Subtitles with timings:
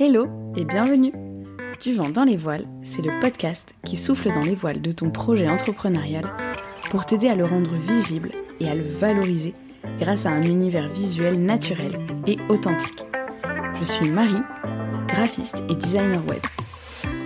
[0.00, 1.12] Hello et bienvenue
[1.82, 5.10] Du vent dans les voiles, c'est le podcast qui souffle dans les voiles de ton
[5.10, 6.24] projet entrepreneurial
[6.90, 9.52] pour t'aider à le rendre visible et à le valoriser
[9.98, 11.92] grâce à un univers visuel naturel
[12.26, 13.04] et authentique.
[13.78, 14.42] Je suis Marie,
[15.08, 16.40] graphiste et designer web.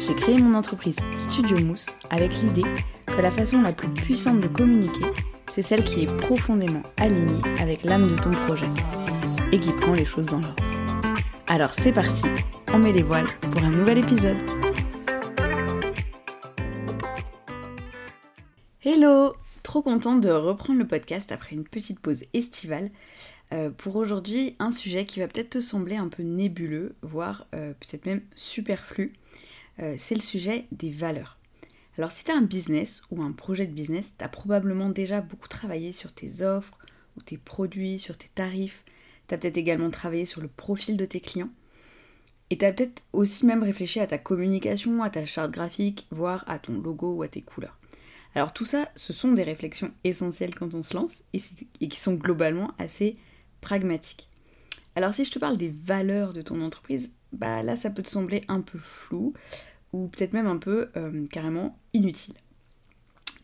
[0.00, 2.68] J'ai créé mon entreprise Studio Mousse avec l'idée
[3.06, 5.06] que la façon la plus puissante de communiquer,
[5.46, 8.66] c'est celle qui est profondément alignée avec l'âme de ton projet
[9.52, 10.64] et qui prend les choses dans l'ordre.
[11.48, 12.24] Alors c'est parti,
[12.72, 14.38] on met les voiles pour un nouvel épisode.
[18.82, 22.90] Hello Trop contente de reprendre le podcast après une petite pause estivale.
[23.52, 27.72] Euh, pour aujourd'hui, un sujet qui va peut-être te sembler un peu nébuleux, voire euh,
[27.72, 29.12] peut-être même superflu.
[29.80, 31.38] Euh, c'est le sujet des valeurs.
[31.98, 35.20] Alors si tu as un business ou un projet de business, tu as probablement déjà
[35.20, 36.78] beaucoup travaillé sur tes offres
[37.16, 38.84] ou tes produits, sur tes tarifs,
[39.28, 41.50] tu as peut-être également travaillé sur le profil de tes clients.
[42.50, 46.44] Et tu as peut-être aussi même réfléchi à ta communication, à ta charte graphique, voire
[46.46, 47.78] à ton logo ou à tes couleurs.
[48.34, 52.14] Alors tout ça, ce sont des réflexions essentielles quand on se lance et, qui sont
[52.14, 53.16] globalement assez
[53.60, 54.28] pragmatiques.
[54.94, 58.10] Alors si je te parle des valeurs de ton entreprise, bah là ça peut te
[58.10, 59.32] sembler un peu flou
[59.92, 62.34] ou peut-être même un peu euh, carrément inutile.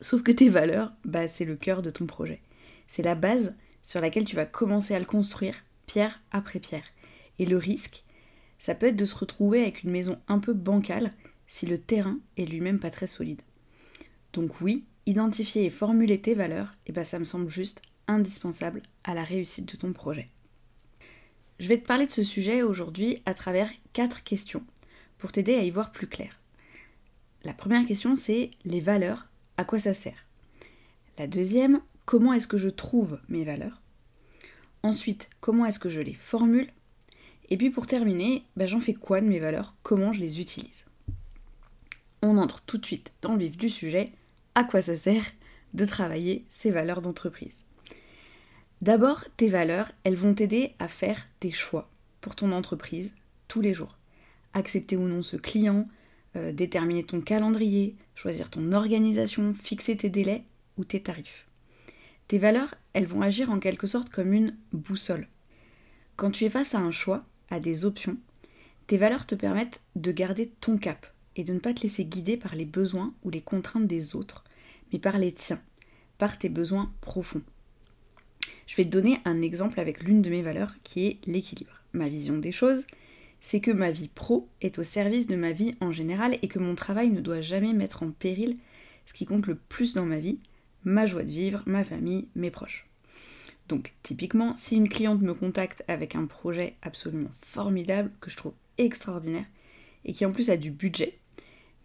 [0.02, 2.40] Sauf que tes valeurs, bah, c'est le cœur de ton projet.
[2.88, 5.54] C'est la base sur laquelle tu vas commencer à le construire
[5.86, 6.84] pierre après pierre.
[7.38, 8.04] Et le risque,
[8.62, 11.12] ça peut être de se retrouver avec une maison un peu bancale
[11.48, 13.42] si le terrain est lui-même pas très solide.
[14.32, 18.82] Donc oui, identifier et formuler tes valeurs, et eh ben ça me semble juste indispensable
[19.02, 20.28] à la réussite de ton projet.
[21.58, 24.62] Je vais te parler de ce sujet aujourd'hui à travers quatre questions
[25.18, 26.38] pour t'aider à y voir plus clair.
[27.42, 30.24] La première question c'est les valeurs, à quoi ça sert?
[31.18, 33.82] La deuxième, comment est-ce que je trouve mes valeurs?
[34.84, 36.70] Ensuite, comment est-ce que je les formule
[37.52, 39.74] Et puis pour terminer, ben, j'en fais quoi de mes valeurs?
[39.82, 40.86] Comment je les utilise?
[42.22, 44.10] On entre tout de suite dans le vif du sujet.
[44.54, 45.26] À quoi ça sert
[45.74, 47.66] de travailler ces valeurs d'entreprise?
[48.80, 51.90] D'abord, tes valeurs, elles vont t'aider à faire tes choix
[52.22, 53.14] pour ton entreprise
[53.48, 53.98] tous les jours.
[54.54, 55.86] Accepter ou non ce client,
[56.36, 60.44] euh, déterminer ton calendrier, choisir ton organisation, fixer tes délais
[60.78, 61.46] ou tes tarifs.
[62.28, 65.28] Tes valeurs, elles vont agir en quelque sorte comme une boussole.
[66.16, 68.16] Quand tu es face à un choix, à des options,
[68.86, 72.36] tes valeurs te permettent de garder ton cap et de ne pas te laisser guider
[72.36, 74.42] par les besoins ou les contraintes des autres,
[74.92, 75.60] mais par les tiens,
[76.18, 77.42] par tes besoins profonds.
[78.66, 81.82] Je vais te donner un exemple avec l'une de mes valeurs qui est l'équilibre.
[81.92, 82.86] Ma vision des choses,
[83.40, 86.58] c'est que ma vie pro est au service de ma vie en général et que
[86.58, 88.56] mon travail ne doit jamais mettre en péril
[89.04, 90.38] ce qui compte le plus dans ma vie,
[90.84, 92.86] ma joie de vivre, ma famille, mes proches.
[93.68, 98.54] Donc typiquement, si une cliente me contacte avec un projet absolument formidable, que je trouve
[98.78, 99.46] extraordinaire,
[100.04, 101.18] et qui en plus a du budget,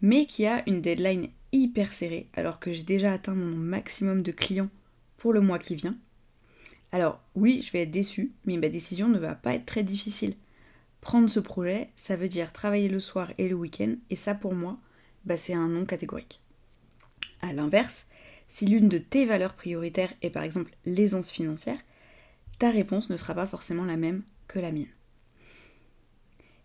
[0.00, 4.32] mais qui a une deadline hyper serrée, alors que j'ai déjà atteint mon maximum de
[4.32, 4.70] clients
[5.16, 5.96] pour le mois qui vient,
[6.92, 10.34] alors oui, je vais être déçue, mais ma décision ne va pas être très difficile.
[11.00, 14.54] Prendre ce projet, ça veut dire travailler le soir et le week-end, et ça pour
[14.54, 14.78] moi,
[15.24, 16.40] bah, c'est un non catégorique.
[17.42, 18.06] A l'inverse,
[18.48, 21.78] si l'une de tes valeurs prioritaires est par exemple l'aisance financière,
[22.58, 24.86] ta réponse ne sera pas forcément la même que la mienne.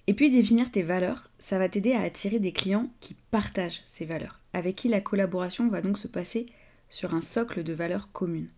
[0.07, 4.05] Et puis définir tes valeurs, ça va t'aider à attirer des clients qui partagent ces
[4.05, 6.47] valeurs, avec qui la collaboration va donc se passer
[6.89, 8.49] sur un socle de valeurs communes.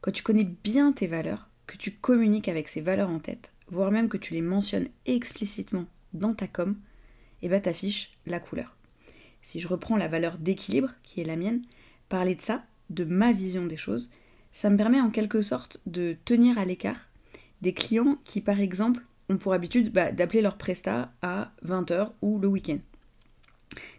[0.00, 3.90] Quand tu connais bien tes valeurs, que tu communiques avec ces valeurs en tête, voire
[3.90, 6.76] même que tu les mentionnes explicitement dans ta com,
[7.40, 8.76] et eh ben, t'affiches la couleur.
[9.42, 11.62] Si je reprends la valeur d'équilibre, qui est la mienne,
[12.12, 14.10] parler de ça, de ma vision des choses,
[14.52, 17.08] ça me permet en quelque sorte de tenir à l'écart
[17.62, 22.38] des clients qui, par exemple, ont pour habitude bah, d'appeler leur presta à 20h ou
[22.38, 22.76] le week-end.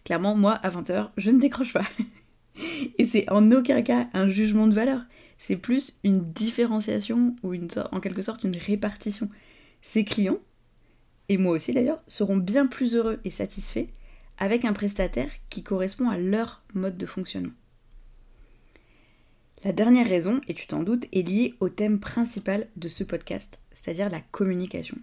[0.04, 1.88] Clairement, moi, à 20h, je ne décroche pas.
[3.00, 5.02] Et c'est en aucun cas un jugement de valeur.
[5.40, 7.56] C'est plus une différenciation ou
[7.92, 9.28] en quelque sorte une répartition.
[9.82, 10.40] Ces clients,
[11.30, 13.88] et moi aussi d'ailleurs, seront bien plus heureux et satisfaits
[14.38, 17.54] avec un prestataire qui correspond à leur mode de fonctionnement.
[19.64, 23.62] La dernière raison, et tu t'en doutes, est liée au thème principal de ce podcast,
[23.74, 24.98] c'est-à-dire la communication.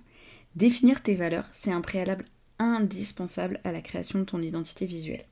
[0.55, 2.27] Définir tes valeurs, c'est un préalable
[2.59, 5.25] indispensable à la création de ton identité visuelle.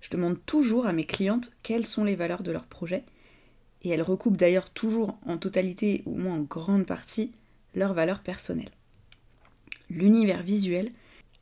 [0.00, 3.02] Je demande toujours à mes clientes quelles sont les valeurs de leur projet,
[3.82, 7.32] et elles recoupent d'ailleurs toujours en totalité ou moins en grande partie
[7.74, 8.70] leurs valeurs personnelles.
[9.90, 10.92] L'univers visuel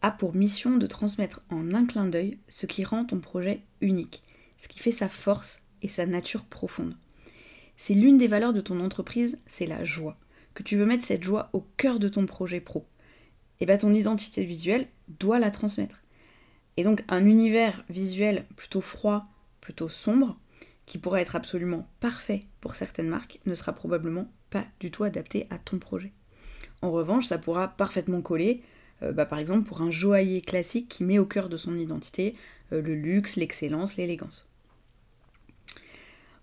[0.00, 4.23] a pour mission de transmettre en un clin d'œil ce qui rend ton projet unique,
[4.56, 6.94] ce qui fait sa force et sa nature profonde.
[7.82, 10.18] C'est l'une des valeurs de ton entreprise, c'est la joie.
[10.52, 12.86] Que tu veux mettre cette joie au cœur de ton projet pro.
[13.58, 16.02] et bah ton identité visuelle doit la transmettre.
[16.76, 19.28] Et donc un univers visuel plutôt froid,
[19.62, 20.38] plutôt sombre,
[20.84, 25.46] qui pourrait être absolument parfait pour certaines marques, ne sera probablement pas du tout adapté
[25.48, 26.12] à ton projet.
[26.82, 28.60] En revanche, ça pourra parfaitement coller,
[29.02, 32.34] euh, bah, par exemple pour un joaillier classique qui met au cœur de son identité
[32.74, 34.50] euh, le luxe, l'excellence, l'élégance.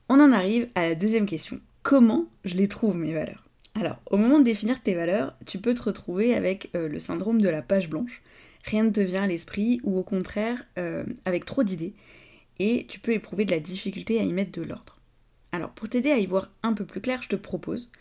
[0.09, 1.59] On en arrive à la deuxième question.
[1.83, 3.43] Comment je les trouve mes valeurs?
[3.75, 7.41] Alors, au moment de définir tes valeurs, tu peux te retrouver avec euh, le syndrome
[7.41, 8.21] de la page blanche.
[8.63, 10.61] Rien ne te vient à l'esprit ou au contraire
[11.25, 11.93] avec trop d'idées
[12.59, 14.97] et tu peux éprouver de la difficulté à y mettre de l'ordre.
[15.51, 17.91] Alors pour t'aider à y voir un peu plus clair, je te propose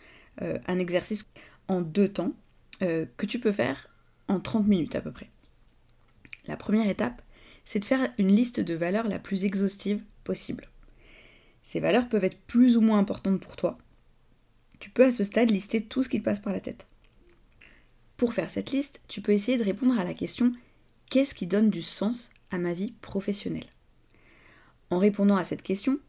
[0.41, 1.25] euh, un exercice
[1.67, 2.33] en deux temps
[2.81, 3.89] euh, que tu peux faire
[4.27, 5.29] en 30 minutes à peu près.
[6.47, 7.21] La première étape,
[7.65, 10.69] c'est de faire une liste de valeurs la plus exhaustive possible.
[11.67, 13.77] Ces valeurs peuvent être plus ou moins importantes pour toi.
[14.79, 16.87] Tu peux à ce stade lister tout ce qui te passe par la tête.
[18.15, 20.53] Pour faire cette liste, tu peux essayer de répondre à la question
[21.09, 23.67] qu'est-ce qui donne du sens à ma vie professionnelle?
[24.91, 25.99] En répondant à cette question,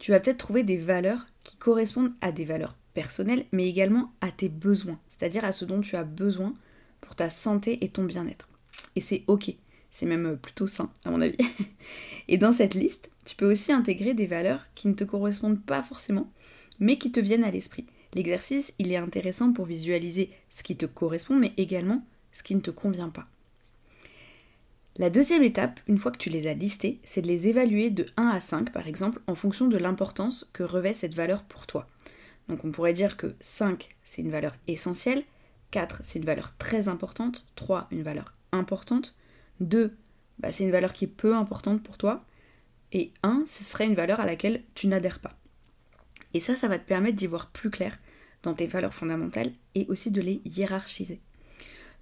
[0.00, 4.32] tu vas peut-être trouver des valeurs qui correspondent à des valeurs personnelles, mais également à
[4.32, 6.54] tes besoins, c'est-à-dire à ce dont tu as besoin
[7.00, 8.48] pour ta santé et ton bien-être.
[8.96, 9.54] Et c'est ok,
[9.92, 11.38] c'est même plutôt sain à mon avis.
[12.26, 15.82] et dans cette liste, tu peux aussi intégrer des valeurs qui ne te correspondent pas
[15.82, 16.30] forcément,
[16.78, 17.86] mais qui te viennent à l'esprit.
[18.14, 22.60] L'exercice, il est intéressant pour visualiser ce qui te correspond, mais également ce qui ne
[22.60, 23.26] te convient pas.
[24.96, 28.06] La deuxième étape, une fois que tu les as listées, c'est de les évaluer de
[28.16, 31.88] 1 à 5 par exemple en fonction de l'importance que revêt cette valeur pour toi.
[32.48, 35.24] Donc on pourrait dire que 5 c'est une valeur essentielle,
[35.72, 39.16] 4 c'est une valeur très importante, 3 une valeur importante,
[39.58, 39.96] 2
[40.38, 42.24] bah, c'est une valeur qui est peu importante pour toi,
[42.94, 45.36] et 1 ce serait une valeur à laquelle tu n'adhères pas.
[46.32, 47.98] Et ça, ça va te permettre d'y voir plus clair
[48.42, 51.20] dans tes valeurs fondamentales et aussi de les hiérarchiser.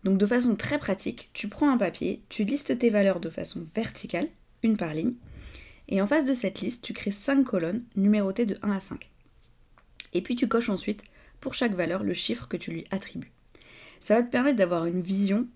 [0.04, 3.66] Donc de façon très pratique, tu prends un papier, tu listes tes valeurs de façon
[3.74, 4.28] verticale,
[4.62, 5.14] une par ligne,
[5.88, 9.10] et en face de cette liste, tu crées 5 colonnes numérotées de 1 à 5.
[10.12, 11.04] Et puis tu coches ensuite
[11.40, 13.32] pour chaque valeur le chiffre que tu lui attribues.
[14.00, 15.46] Ça va te permettre d'avoir une vision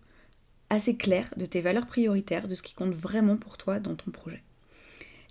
[0.71, 4.11] assez claire de tes valeurs prioritaires, de ce qui compte vraiment pour toi dans ton
[4.11, 4.43] projet.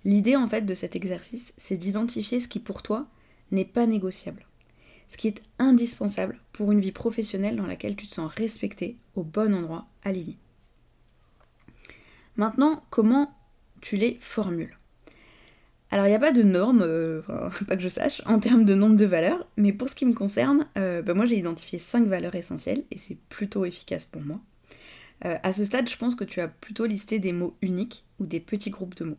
[0.06, 3.06] L'idée en fait de cet exercice, c'est d'identifier ce qui pour toi
[3.50, 4.46] n'est pas négociable
[5.08, 9.22] ce qui est indispensable pour une vie professionnelle dans laquelle tu te sens respecté, au
[9.22, 10.36] bon endroit, aligné.
[12.36, 13.34] Maintenant, comment
[13.80, 14.76] tu les formules?
[15.90, 17.22] Alors il n'y a pas de norme, euh,
[17.68, 20.14] pas que je sache, en termes de nombre de valeurs, mais pour ce qui me
[20.14, 24.40] concerne, euh, bah, moi j'ai identifié 5 valeurs essentielles et c'est plutôt efficace pour moi.
[25.24, 28.26] Euh, à ce stade, je pense que tu as plutôt listé des mots uniques ou
[28.26, 29.18] des petits groupes de mots.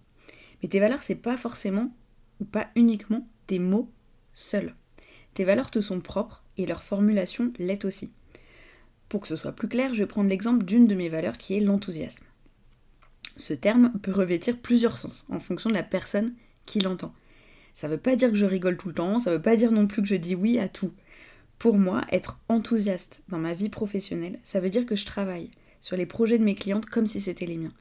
[0.62, 1.92] Mais tes valeurs, c'est pas forcément
[2.40, 3.92] ou pas uniquement des mots
[4.34, 4.76] seuls.
[5.34, 8.12] Tes valeurs te sont propres et leur formulation l'est aussi.
[9.10, 11.56] Pour que ce soit plus clair, je vais prendre l'exemple d'une de mes valeurs qui
[11.56, 12.26] est l'enthousiasme.
[13.38, 16.34] Ce terme peut revêtir plusieurs sens en fonction de la personne
[16.66, 17.14] qui l'entend.
[17.74, 19.86] Ça veut pas dire que je rigole tout le temps, ça veut pas dire non
[19.86, 20.92] plus que je dis oui à tout.
[21.60, 25.52] Pour moi, être enthousiaste dans ma vie professionnelle, ça veut dire que je travaille
[25.82, 27.74] sur les projets de mes clientes comme si c'était les miens,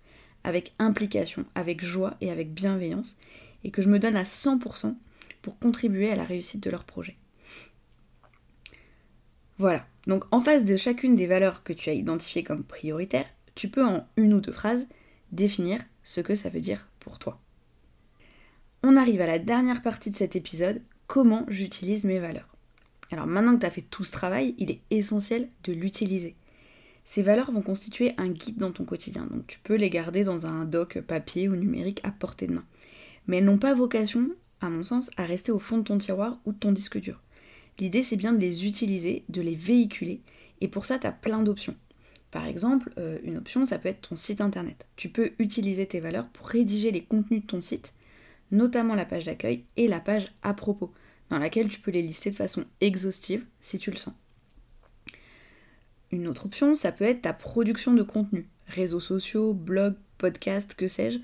[0.46, 3.16] avec implication, avec joie et avec bienveillance,
[3.64, 4.94] et que je me donne à 100%
[5.42, 7.16] pour contribuer à la réussite de leurs projets.
[9.58, 13.26] Voilà, donc en face de chacune des valeurs que tu as identifiées comme prioritaires,
[13.56, 14.86] tu peux en une ou deux phrases
[15.32, 17.40] définir ce que ça veut dire pour toi.
[18.84, 22.54] On arrive à la dernière partie de cet épisode, comment j'utilise mes valeurs.
[23.10, 26.36] Alors maintenant que tu as fait tout ce travail, il est essentiel de l'utiliser.
[27.06, 30.46] Ces valeurs vont constituer un guide dans ton quotidien, donc tu peux les garder dans
[30.46, 32.64] un doc papier ou numérique à portée de main.
[33.28, 34.28] Mais elles n'ont pas vocation,
[34.60, 37.22] à mon sens, à rester au fond de ton tiroir ou de ton disque dur.
[37.78, 40.20] L'idée, c'est bien de les utiliser, de les véhiculer,
[40.60, 41.76] et pour ça, tu as plein d'options.
[42.32, 44.88] Par exemple, euh, une option, ça peut être ton site internet.
[44.96, 47.94] Tu peux utiliser tes valeurs pour rédiger les contenus de ton site,
[48.50, 50.92] notamment la page d'accueil et la page à propos,
[51.30, 54.14] dans laquelle tu peux les lister de façon exhaustive si tu le sens.
[56.10, 60.86] Une autre option, ça peut être ta production de contenu, réseaux sociaux, blogs, podcasts, que
[60.86, 61.18] sais-je.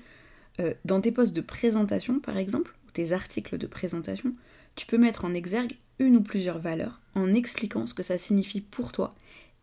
[0.59, 4.33] Euh, dans tes postes de présentation, par exemple, ou tes articles de présentation,
[4.75, 8.61] tu peux mettre en exergue une ou plusieurs valeurs en expliquant ce que ça signifie
[8.61, 9.15] pour toi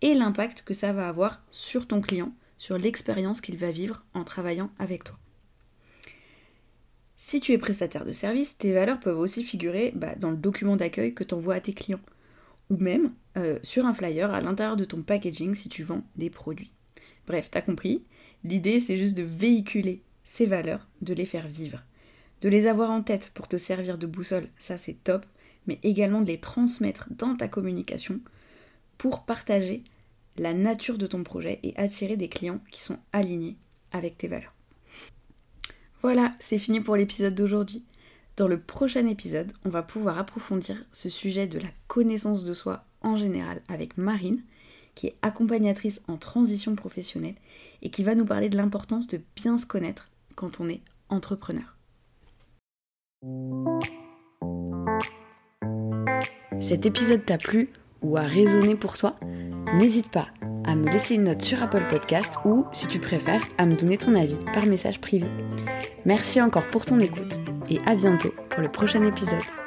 [0.03, 4.25] et l'impact que ça va avoir sur ton client, sur l'expérience qu'il va vivre en
[4.25, 5.19] travaillant avec toi.
[7.17, 10.77] Si tu es prestataire de service, tes valeurs peuvent aussi figurer bah, dans le document
[10.77, 12.01] d'accueil que tu envoies à tes clients,
[12.71, 16.31] ou même euh, sur un flyer à l'intérieur de ton packaging si tu vends des
[16.31, 16.73] produits.
[17.27, 18.03] Bref, t'as compris,
[18.45, 21.85] l'idée c'est juste de véhiculer ces valeurs, de les faire vivre.
[22.41, 25.27] De les avoir en tête pour te servir de boussole, ça c'est top,
[25.67, 28.21] mais également de les transmettre dans ta communication
[28.99, 29.85] pour partager
[30.37, 33.57] la nature de ton projet et attirer des clients qui sont alignés
[33.93, 34.55] avec tes valeurs.
[36.03, 37.85] Voilà, c'est fini pour l'épisode d'aujourd'hui.
[38.37, 42.87] Dans le prochain épisode, on va pouvoir approfondir ce sujet de la connaissance de soi
[43.03, 44.43] en général avec Marine,
[44.95, 47.37] qui est accompagnatrice en transition professionnelle
[47.83, 51.77] et qui va nous parler de l'importance de bien se connaître quand on est entrepreneur.
[56.61, 57.71] Cet épisode t'a plu
[58.03, 59.17] ou a résonné pour toi?
[59.75, 60.29] N'hésite pas
[60.65, 63.99] à me laisser une note sur Apple Podcast ou, si tu préfères, à me donner
[63.99, 65.27] ton avis par message privé.
[66.05, 69.60] Merci encore pour ton écoute et à bientôt pour le prochain épisode.